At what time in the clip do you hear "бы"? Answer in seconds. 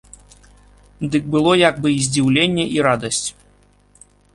1.85-1.93